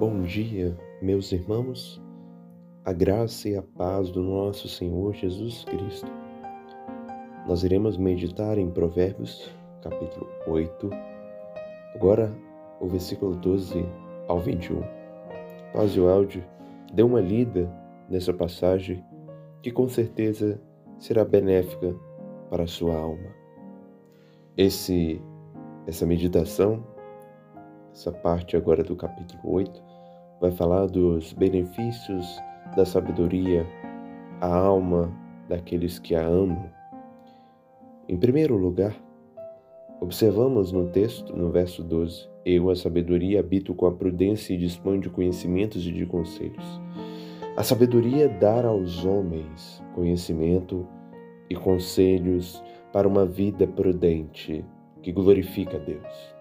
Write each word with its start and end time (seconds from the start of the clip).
Bom 0.00 0.22
dia, 0.22 0.74
meus 1.02 1.30
irmãos. 1.30 2.00
A 2.86 2.90
graça 2.90 3.50
e 3.50 3.54
a 3.54 3.60
paz 3.60 4.10
do 4.10 4.22
nosso 4.22 4.66
Senhor 4.66 5.12
Jesus 5.12 5.62
Cristo. 5.64 6.10
Nós 7.46 7.64
iremos 7.64 7.98
meditar 7.98 8.56
em 8.56 8.70
Provérbios, 8.70 9.54
capítulo 9.82 10.26
8, 10.46 10.88
agora 11.94 12.34
o 12.80 12.86
versículo 12.88 13.36
12 13.36 13.84
ao 14.26 14.40
21. 14.40 14.80
Paz 15.74 15.94
o 15.98 16.08
áudio, 16.08 16.42
dê 16.94 17.02
uma 17.02 17.20
lida 17.20 17.70
nessa 18.08 18.32
passagem 18.32 19.04
que 19.60 19.70
com 19.70 19.86
certeza 19.86 20.58
será 20.98 21.26
benéfica 21.26 21.94
para 22.48 22.62
a 22.62 22.66
sua 22.66 22.96
alma. 22.96 23.34
Esse 24.56 25.20
essa 25.86 26.06
meditação 26.06 26.82
essa 27.92 28.12
parte 28.12 28.56
agora 28.56 28.82
do 28.82 28.96
capítulo 28.96 29.40
8 29.44 29.89
vai 30.40 30.50
falar 30.50 30.86
dos 30.86 31.32
benefícios 31.32 32.26
da 32.74 32.84
sabedoria 32.84 33.66
à 34.40 34.54
alma 34.54 35.12
daqueles 35.48 35.98
que 35.98 36.14
a 36.14 36.24
amam. 36.24 36.70
Em 38.08 38.16
primeiro 38.16 38.56
lugar, 38.56 38.96
observamos 40.00 40.72
no 40.72 40.88
texto, 40.88 41.36
no 41.36 41.50
verso 41.50 41.82
12: 41.82 42.28
Eu, 42.44 42.70
a 42.70 42.76
sabedoria, 42.76 43.40
habito 43.40 43.74
com 43.74 43.86
a 43.86 43.92
prudência 43.92 44.54
e 44.54 44.58
disponho 44.58 45.00
de 45.00 45.10
conhecimentos 45.10 45.86
e 45.86 45.92
de 45.92 46.06
conselhos. 46.06 46.80
A 47.56 47.62
sabedoria 47.62 48.28
dá 48.28 48.66
aos 48.66 49.04
homens 49.04 49.82
conhecimento 49.94 50.86
e 51.50 51.54
conselhos 51.54 52.62
para 52.92 53.06
uma 53.06 53.26
vida 53.26 53.66
prudente 53.66 54.64
que 55.02 55.12
glorifica 55.12 55.76
a 55.76 55.80
Deus. 55.80 56.39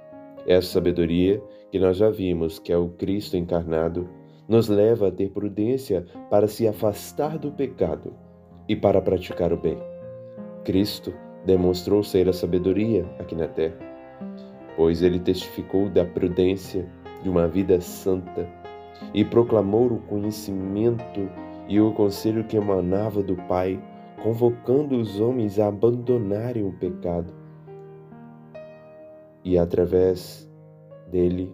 Essa 0.49 0.69
sabedoria, 0.69 1.39
que 1.71 1.77
nós 1.77 1.97
já 1.97 2.09
vimos 2.09 2.57
que 2.57 2.73
é 2.73 2.77
o 2.77 2.89
Cristo 2.89 3.37
encarnado, 3.37 4.09
nos 4.47 4.67
leva 4.67 5.09
a 5.09 5.11
ter 5.11 5.29
prudência 5.29 6.03
para 6.27 6.47
se 6.47 6.67
afastar 6.67 7.37
do 7.37 7.51
pecado 7.51 8.15
e 8.67 8.75
para 8.75 8.99
praticar 8.99 9.53
o 9.53 9.57
bem. 9.57 9.77
Cristo 10.65 11.13
demonstrou 11.45 12.01
ser 12.01 12.27
a 12.27 12.33
sabedoria 12.33 13.05
aqui 13.19 13.35
na 13.35 13.47
terra, 13.47 13.77
pois 14.75 15.03
ele 15.03 15.19
testificou 15.19 15.87
da 15.87 16.03
prudência 16.03 16.89
de 17.21 17.29
uma 17.29 17.47
vida 17.47 17.79
santa 17.79 18.49
e 19.13 19.23
proclamou 19.23 19.85
o 19.85 19.99
conhecimento 19.99 21.29
e 21.67 21.79
o 21.79 21.93
conselho 21.93 22.43
que 22.43 22.57
emanava 22.57 23.21
do 23.21 23.35
Pai, 23.47 23.79
convocando 24.23 24.97
os 24.97 25.19
homens 25.19 25.59
a 25.59 25.67
abandonarem 25.67 26.65
o 26.65 26.73
pecado 26.73 27.38
e 29.43 29.57
através 29.57 30.49
dele 31.09 31.53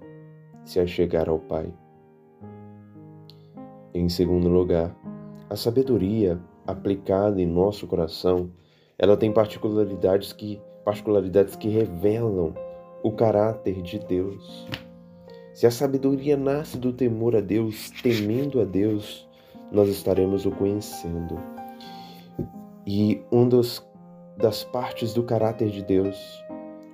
se 0.64 0.80
achegar 0.80 1.30
ao 1.30 1.40
Pai. 1.40 1.72
Em 3.94 4.10
segundo 4.10 4.50
lugar, 4.50 4.96
a 5.50 5.56
sabedoria 5.56 6.40
aplicada 6.68 7.42
em 7.42 7.46
nosso 7.46 7.88
coração, 7.88 8.52
ela 8.98 9.16
tem 9.16 9.32
particularidades 9.32 10.34
que 10.34 10.62
particularidades 10.84 11.56
que 11.56 11.68
revelam 11.68 12.54
o 13.04 13.12
caráter 13.12 13.82
de 13.82 13.98
Deus. 14.00 14.68
Se 15.54 15.66
a 15.66 15.72
sabedoria 15.72 16.38
nasce 16.38 16.78
do 16.78 16.94
temor 16.94 17.36
a 17.36 17.42
Deus, 17.42 17.90
temendo 18.04 18.62
a 18.62 18.66
Deus, 18.66 19.28
nós 19.72 19.90
estaremos 19.90 20.46
o 20.46 20.52
conhecendo. 20.52 21.40
E 22.86 23.22
um 23.32 23.48
dos 23.48 23.84
das 24.38 24.64
partes 24.64 25.14
do 25.14 25.24
caráter 25.24 25.70
de 25.70 25.82
Deus 25.82 26.45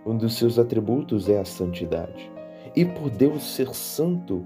um 0.06 0.18
dos 0.18 0.36
seus 0.36 0.58
atributos 0.58 1.30
é 1.30 1.40
a 1.40 1.46
santidade. 1.46 2.32
E 2.76 2.86
por 2.86 3.10
Deus 3.10 3.44
ser 3.44 3.74
santo, 3.74 4.46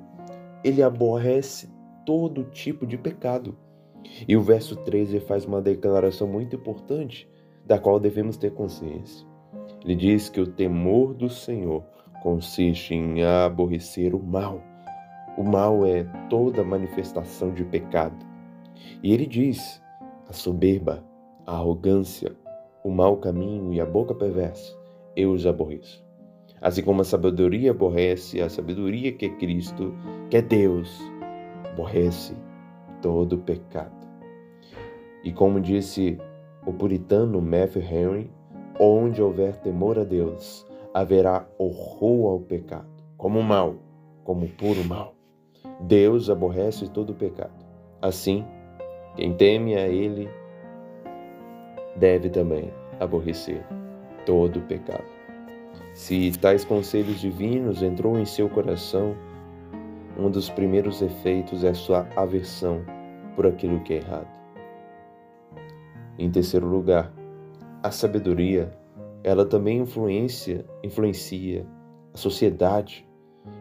ele 0.64 0.82
aborrece 0.82 1.70
todo 2.06 2.44
tipo 2.46 2.86
de 2.86 2.98
pecado. 2.98 3.58
E 4.28 4.36
o 4.36 4.42
verso 4.42 4.76
13 4.76 5.20
faz 5.22 5.46
uma 5.46 5.62
declaração 5.62 6.28
muito 6.28 6.56
importante, 6.56 7.30
da 7.66 7.80
qual 7.80 8.00
devemos 8.00 8.38
ter 8.38 8.52
consciência. 8.52 9.26
Ele 9.84 9.96
diz 9.96 10.30
que 10.30 10.42
o 10.42 10.48
temor 10.48 11.14
do 11.14 11.30
Senhor 11.30 11.84
consiste 12.22 12.94
em 12.94 13.24
aborrecer 13.24 14.14
o 14.14 14.22
mal. 14.22 14.62
O 15.38 15.44
mal 15.44 15.86
é 15.86 16.04
toda 16.30 16.64
manifestação 16.64 17.54
de 17.54 17.64
pecado. 17.64 18.26
E 19.02 19.14
ele 19.14 19.26
diz: 19.26 19.82
a 20.28 20.34
soberba, 20.34 21.04
a 21.46 21.54
arrogância, 21.54 22.36
o 22.84 22.90
mau 22.90 23.18
caminho 23.18 23.74
e 23.74 23.82
a 23.82 23.86
boca 23.86 24.14
perversa 24.14 24.85
eu 25.16 25.32
os 25.32 25.46
aborreço. 25.46 26.04
Assim 26.62 26.82
como 26.82 27.02
a 27.02 27.06
sabedoria 27.06 27.72
aborrece 27.72 28.42
a 28.42 28.50
sabedoria 28.50 29.12
que 29.12 29.26
é 29.26 29.30
Cristo, 29.30 29.94
que 30.30 30.38
é 30.38 30.42
Deus, 30.42 31.00
aborrece 31.72 32.36
todo 33.02 33.38
pecado. 33.38 34.06
E 35.24 35.32
como 35.32 35.60
disse 35.60 36.18
o 36.66 36.74
puritano 36.74 37.42
Matthew 37.42 37.82
Henry, 37.84 38.32
onde 38.80 39.22
houver 39.22 39.56
temor 39.58 40.00
a 40.00 40.04
Deus, 40.04 40.66
haverá 40.94 41.48
horror 41.58 42.32
ao 42.32 42.40
pecado, 42.40 42.88
como 43.18 43.44
mal, 43.44 43.76
como 44.24 44.48
puro 44.50 44.84
mal. 44.86 45.14
Deus 45.82 46.30
aborrece 46.30 46.90
todo 46.90 47.14
pecado. 47.14 47.66
Assim, 48.02 48.46
quem 49.16 49.34
teme 49.34 49.76
a 49.76 49.88
Ele 49.88 50.30
deve 51.98 52.30
também 52.30 52.72
aborrecer 53.00 53.64
todo 54.26 54.62
pecado. 54.62 55.06
Se 55.94 56.32
tais 56.40 56.66
conselhos 56.66 57.22
divinos 57.22 57.82
entrou 57.82 58.20
em 58.20 58.26
seu 58.26 58.50
coração, 58.50 59.16
um 60.18 60.30
dos 60.30 60.50
primeiros 60.50 61.02
efeitos 61.02 61.64
é 61.64 61.74
sua 61.74 62.08
aversão 62.16 62.84
por 63.36 63.46
aquilo 63.46 63.80
que 63.82 63.94
é 63.94 63.98
errado. 63.98 64.28
Em 66.18 66.30
terceiro 66.30 66.68
lugar, 66.68 67.14
a 67.84 67.92
sabedoria, 67.92 68.72
ela 69.24 69.46
também 69.46 69.80
influencia, 69.80 70.66
influencia 70.84 71.66
a 72.14 72.18
sociedade. 72.18 73.08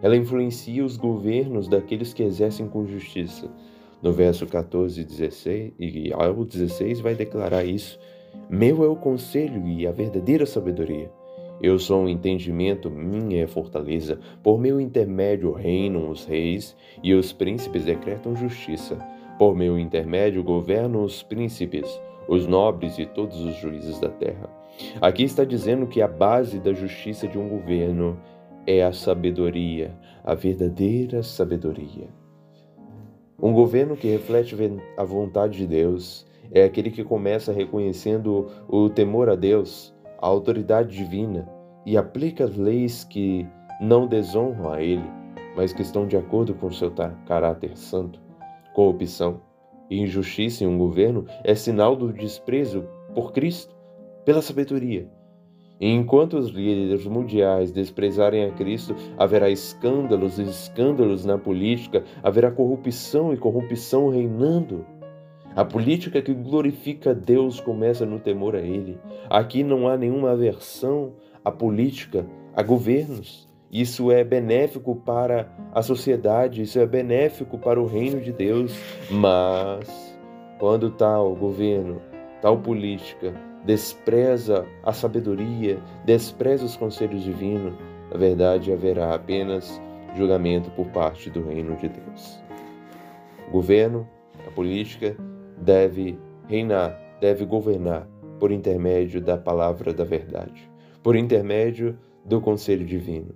Ela 0.01 0.17
influencia 0.17 0.85
os 0.85 0.97
governos 0.97 1.69
daqueles 1.69 2.15
que 2.15 2.23
exercem 2.23 2.69
com 2.69 2.87
justiça. 2.87 3.51
No 4.01 4.13
verso 4.13 4.47
14 4.47 5.01
e 5.01 5.05
16, 5.05 5.73
e 5.79 6.13
ao 6.13 6.45
16 6.45 7.01
vai 7.01 7.15
declarar 7.15 7.65
isso 7.65 7.99
meu 8.49 8.85
é 8.85 8.89
o 8.89 8.97
conselho 8.97 9.67
e 9.67 9.87
a 9.87 9.93
verdadeira 9.93 10.47
sabedoria. 10.47 11.11
Eu 11.63 11.79
sou 11.79 12.01
o 12.01 12.05
um 12.05 12.09
entendimento, 12.09 12.91
minha 12.91 13.43
é 13.43 13.47
fortaleza. 13.47 14.19
Por 14.43 14.59
meu 14.59 14.81
intermédio 14.81 15.53
reinam 15.53 16.11
os 16.11 16.25
reis 16.25 16.77
e 17.03 17.15
os 17.15 17.33
príncipes 17.33 17.85
decretam 17.85 18.37
justiça. 18.37 18.99
Por 19.39 19.57
meu 19.57 19.79
intermédio 19.79 20.43
governam 20.43 21.05
os 21.05 21.23
príncipes, 21.23 21.89
os 22.29 22.47
nobres 22.47 22.99
e 22.99 23.07
todos 23.07 23.41
os 23.41 23.57
juízes 23.57 23.99
da 23.99 24.09
terra. 24.09 24.51
Aqui 25.01 25.23
está 25.23 25.45
dizendo 25.45 25.87
que 25.87 26.03
a 26.03 26.09
base 26.09 26.59
da 26.59 26.73
justiça 26.73 27.29
de 27.29 27.39
um 27.39 27.49
governo 27.49 28.19
é 28.67 28.83
a 28.83 28.93
sabedoria, 28.93 29.95
a 30.25 30.35
verdadeira 30.35 31.23
sabedoria. 31.23 32.09
Um 33.41 33.53
governo 33.53 33.97
que 33.97 34.09
reflete 34.09 34.57
a 34.97 35.05
vontade 35.05 35.59
de 35.59 35.67
Deus 35.67 36.27
é 36.51 36.65
aquele 36.65 36.91
que 36.91 37.05
começa 37.05 37.53
reconhecendo 37.53 38.47
o 38.69 38.89
temor 38.89 39.29
a 39.29 39.35
Deus, 39.35 39.95
a 40.21 40.27
autoridade 40.27 40.97
divina 40.97 41.49
e 41.87 41.97
aplica 41.97 42.45
as 42.45 42.57
leis 42.57 43.05
que 43.05 43.47
não 43.81 44.07
desonram 44.07 44.73
a 44.73 44.83
Ele, 44.83 45.05
mas 45.57 45.73
que 45.73 45.83
estão 45.83 46.07
de 46.07 46.17
acordo 46.17 46.55
com 46.55 46.71
seu 46.71 46.93
caráter 47.27 47.77
santo. 47.77 48.21
Corrupção 48.73 49.41
e 49.91 50.01
injustiça 50.01 50.65
em 50.65 50.67
um 50.67 50.79
governo 50.79 51.27
é 51.43 51.55
sinal 51.55 51.95
do 51.95 52.13
desprezo 52.13 52.85
por 53.15 53.33
Cristo, 53.33 53.75
pela 54.25 54.43
sabedoria. 54.43 55.09
E 55.81 55.89
enquanto 55.89 56.39
os 56.39 56.51
líderes 56.51 57.05
mundiais 57.05 57.73
desprezarem 57.73 58.45
a 58.45 58.51
Cristo, 58.53 58.95
haverá 59.19 59.51
escândalos 59.51 60.39
e 60.39 60.43
escândalos 60.43 61.25
na 61.25 61.37
política, 61.37 62.05
haverá 62.23 62.51
corrupção 62.51 63.35
e 63.35 63.37
corrupção 63.37 64.09
reinando. 64.09 64.87
A 65.57 65.65
política 65.65 66.21
que 66.21 66.35
glorifica 66.35 67.15
Deus 67.15 67.61
começa 67.61 68.05
no 68.05 68.19
temor 68.19 68.57
a 68.57 68.61
Ele. 68.61 68.99
Aqui 69.31 69.63
não 69.63 69.87
há 69.87 69.97
nenhuma 69.97 70.33
aversão 70.33 71.13
à 71.45 71.53
política, 71.53 72.27
a 72.57 72.63
governos. 72.63 73.49
Isso 73.71 74.11
é 74.11 74.25
benéfico 74.25 74.97
para 74.97 75.49
a 75.73 75.81
sociedade, 75.81 76.63
isso 76.63 76.79
é 76.81 76.87
benéfico 76.87 77.57
para 77.57 77.81
o 77.81 77.87
reino 77.87 78.21
de 78.21 78.33
Deus. 78.33 78.77
Mas 79.09 80.19
quando 80.59 80.91
tal 80.91 81.37
governo, 81.37 82.03
tal 82.43 82.59
política 82.59 83.33
despreza 83.65 84.67
a 84.83 84.93
sabedoria, 84.93 85.79
despreza 86.05 86.65
os 86.65 86.77
conselhos 86.77 87.23
divinos, 87.23 87.75
na 88.11 88.19
verdade 88.19 88.73
haverá 88.73 89.15
apenas 89.15 89.81
julgamento 90.17 90.71
por 90.73 90.87
parte 90.89 91.31
do 91.31 91.47
reino 91.47 91.77
de 91.77 91.89
Deus. 91.89 92.43
O 93.49 93.53
governo, 93.53 94.09
a 94.47 94.51
política, 94.51 95.17
deve 95.65 96.19
reinar, 96.47 96.95
deve 97.21 97.47
governar 97.47 98.07
por 98.39 98.53
intermédio 98.53 99.19
da 99.19 99.39
palavra 99.39 99.95
da 99.95 100.05
verdade, 100.05 100.71
por 101.03 101.17
intermédio 101.17 101.99
do 102.23 102.39
conselho 102.39 102.85
divino, 102.85 103.35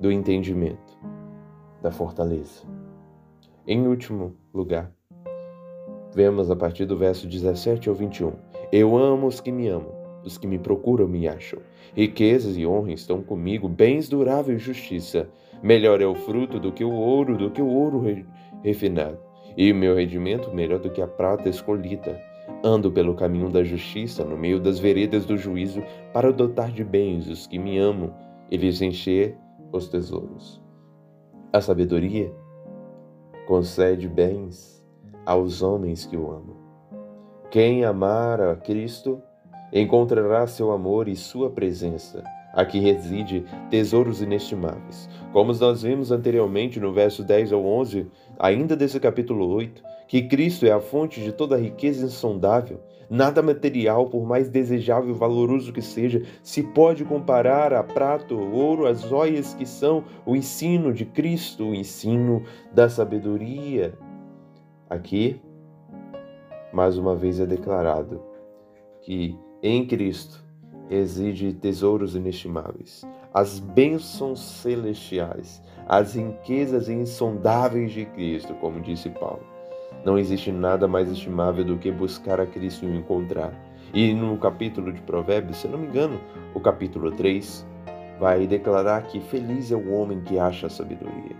do 0.00 0.10
entendimento, 0.10 0.98
da 1.82 1.90
fortaleza. 1.90 2.64
Em 3.66 3.86
último 3.86 4.34
lugar, 4.54 4.90
vemos 6.14 6.50
a 6.50 6.56
partir 6.56 6.86
do 6.86 6.96
verso 6.96 7.28
17 7.28 7.90
ao 7.90 7.94
21. 7.94 8.32
Eu 8.72 8.96
amo 8.96 9.26
os 9.26 9.38
que 9.38 9.52
me 9.52 9.68
amam, 9.68 9.92
os 10.24 10.38
que 10.38 10.46
me 10.46 10.58
procuram 10.58 11.06
me 11.06 11.28
acham. 11.28 11.60
Riquezas 11.94 12.56
e 12.56 12.66
honra 12.66 12.92
estão 12.92 13.22
comigo, 13.22 13.68
bens 13.68 14.08
duráveis 14.08 14.62
e 14.62 14.64
justiça. 14.64 15.28
Melhor 15.62 16.00
é 16.00 16.06
o 16.06 16.14
fruto 16.14 16.58
do 16.58 16.72
que 16.72 16.84
o 16.84 16.92
ouro, 16.92 17.36
do 17.36 17.50
que 17.50 17.60
o 17.60 17.68
ouro 17.68 18.02
refinado. 18.62 19.25
E 19.56 19.72
o 19.72 19.74
meu 19.74 19.96
rendimento 19.96 20.54
melhor 20.54 20.78
do 20.78 20.90
que 20.90 21.00
a 21.00 21.06
prata 21.06 21.48
escolhida. 21.48 22.20
Ando 22.62 22.90
pelo 22.90 23.14
caminho 23.14 23.50
da 23.50 23.64
justiça, 23.64 24.24
no 24.24 24.36
meio 24.36 24.60
das 24.60 24.78
veredas 24.78 25.24
do 25.24 25.36
juízo, 25.36 25.82
para 26.12 26.32
dotar 26.32 26.70
de 26.70 26.84
bens 26.84 27.28
os 27.28 27.46
que 27.46 27.58
me 27.58 27.78
amam 27.78 28.12
e 28.50 28.56
lhes 28.56 28.82
encher 28.82 29.36
os 29.72 29.88
tesouros. 29.88 30.62
A 31.52 31.60
sabedoria 31.60 32.32
concede 33.46 34.08
bens 34.08 34.84
aos 35.24 35.62
homens 35.62 36.04
que 36.04 36.16
o 36.16 36.30
amam. 36.30 36.56
Quem 37.50 37.84
amar 37.84 38.40
a 38.40 38.56
Cristo 38.56 39.22
encontrará 39.72 40.46
seu 40.46 40.70
amor 40.70 41.08
e 41.08 41.16
sua 41.16 41.50
presença. 41.50 42.22
Aqui 42.56 42.80
reside 42.80 43.44
tesouros 43.68 44.22
inestimáveis. 44.22 45.10
Como 45.30 45.52
nós 45.52 45.82
vimos 45.82 46.10
anteriormente 46.10 46.80
no 46.80 46.90
verso 46.90 47.22
10 47.22 47.52
ao 47.52 47.62
11, 47.62 48.06
ainda 48.38 48.74
desse 48.74 48.98
capítulo 48.98 49.46
8, 49.48 49.82
que 50.08 50.22
Cristo 50.22 50.64
é 50.64 50.72
a 50.72 50.80
fonte 50.80 51.20
de 51.20 51.32
toda 51.32 51.58
riqueza 51.58 52.06
insondável, 52.06 52.80
nada 53.10 53.42
material, 53.42 54.06
por 54.06 54.24
mais 54.24 54.48
desejável 54.48 55.10
e 55.10 55.18
valoroso 55.18 55.70
que 55.70 55.82
seja, 55.82 56.22
se 56.42 56.62
pode 56.62 57.04
comparar 57.04 57.74
a 57.74 57.82
prata, 57.82 58.34
ouro, 58.34 58.86
as 58.86 59.02
joias 59.02 59.52
que 59.52 59.66
são 59.66 60.04
o 60.24 60.34
ensino 60.34 60.94
de 60.94 61.04
Cristo, 61.04 61.66
o 61.66 61.74
ensino 61.74 62.42
da 62.72 62.88
sabedoria. 62.88 63.92
Aqui, 64.88 65.42
mais 66.72 66.96
uma 66.96 67.14
vez 67.14 67.38
é 67.38 67.44
declarado 67.44 68.22
que 69.02 69.38
em 69.62 69.86
Cristo 69.86 70.45
exige 70.90 71.52
tesouros 71.52 72.14
inestimáveis, 72.14 73.04
as 73.34 73.58
bênçãos 73.58 74.40
celestiais, 74.40 75.62
as 75.86 76.14
riquezas 76.14 76.88
insondáveis 76.88 77.92
de 77.92 78.04
Cristo, 78.06 78.54
como 78.54 78.80
disse 78.80 79.10
Paulo. 79.10 79.42
Não 80.04 80.18
existe 80.18 80.52
nada 80.52 80.86
mais 80.86 81.10
estimável 81.10 81.64
do 81.64 81.78
que 81.78 81.90
buscar 81.90 82.40
a 82.40 82.46
Cristo 82.46 82.84
e 82.84 82.88
o 82.88 82.94
encontrar. 82.94 83.52
E 83.92 84.12
no 84.12 84.36
capítulo 84.38 84.92
de 84.92 85.00
Provérbios, 85.00 85.58
se 85.58 85.68
não 85.68 85.78
me 85.78 85.86
engano, 85.86 86.20
o 86.54 86.60
capítulo 86.60 87.10
3, 87.10 87.66
vai 88.20 88.46
declarar 88.46 89.02
que 89.02 89.20
feliz 89.20 89.72
é 89.72 89.76
o 89.76 89.92
homem 89.92 90.20
que 90.22 90.38
acha 90.38 90.66
a 90.66 90.70
sabedoria. 90.70 91.36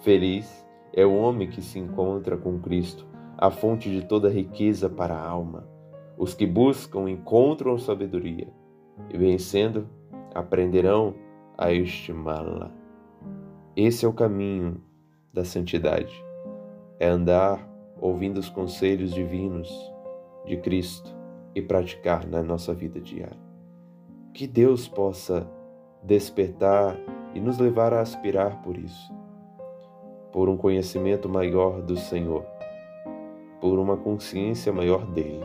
Feliz 0.00 0.66
é 0.92 1.04
o 1.04 1.14
homem 1.14 1.48
que 1.48 1.62
se 1.62 1.78
encontra 1.78 2.36
com 2.36 2.58
Cristo, 2.58 3.06
a 3.38 3.50
fonte 3.50 3.90
de 3.90 4.04
toda 4.06 4.28
riqueza 4.28 4.88
para 4.88 5.14
a 5.14 5.26
alma. 5.26 5.66
Os 6.18 6.34
que 6.34 6.46
buscam 6.46 7.08
encontram 7.08 7.78
sabedoria 7.78 8.48
e, 9.08 9.16
vencendo, 9.16 9.88
aprenderão 10.34 11.14
a 11.56 11.72
estimá-la. 11.72 12.70
Esse 13.76 14.04
é 14.04 14.08
o 14.08 14.12
caminho 14.12 14.80
da 15.32 15.44
santidade. 15.44 16.24
É 16.98 17.08
andar 17.08 17.68
ouvindo 18.00 18.38
os 18.38 18.48
conselhos 18.48 19.12
divinos 19.12 19.68
de 20.46 20.56
Cristo 20.56 21.14
e 21.54 21.60
praticar 21.60 22.26
na 22.26 22.42
nossa 22.42 22.72
vida 22.72 23.00
diária. 23.00 23.38
Que 24.32 24.46
Deus 24.46 24.88
possa 24.88 25.48
despertar 26.02 26.96
e 27.34 27.40
nos 27.40 27.58
levar 27.58 27.92
a 27.92 28.00
aspirar 28.00 28.62
por 28.62 28.76
isso, 28.78 29.12
por 30.32 30.48
um 30.48 30.56
conhecimento 30.56 31.28
maior 31.28 31.82
do 31.82 31.96
Senhor, 31.96 32.44
por 33.60 33.78
uma 33.78 33.96
consciência 33.96 34.72
maior 34.72 35.04
dele 35.06 35.44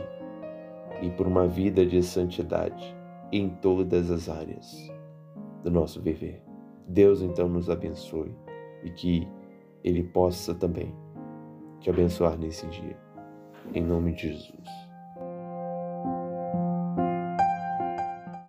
e 1.02 1.10
por 1.10 1.26
uma 1.26 1.46
vida 1.46 1.84
de 1.84 2.02
santidade 2.02 2.95
em 3.32 3.48
todas 3.48 4.10
as 4.10 4.28
áreas 4.28 4.90
do 5.62 5.70
nosso 5.70 6.00
viver. 6.00 6.42
Deus 6.88 7.20
então 7.20 7.48
nos 7.48 7.68
abençoe 7.68 8.32
e 8.84 8.90
que 8.90 9.28
Ele 9.82 10.04
possa 10.04 10.54
também 10.54 10.94
te 11.80 11.90
abençoar 11.90 12.38
nesse 12.38 12.66
dia. 12.68 12.96
Em 13.74 13.82
nome 13.82 14.12
de 14.12 14.28
Jesus. 14.28 14.85